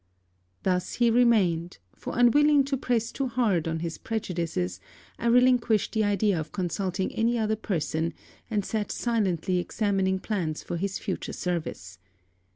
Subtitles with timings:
[0.63, 4.79] Thus he remained; for unwilling to press too hard on his prejudices,
[5.19, 8.15] I relinquished the idea of consulting any other person,
[8.49, 11.99] and sat silently examining plans for his future service.